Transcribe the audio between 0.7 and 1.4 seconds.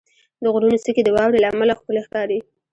څوکې د واورې